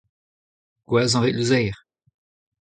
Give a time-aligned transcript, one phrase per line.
[0.89, 1.77] Gwerzhañ a rit louzeier?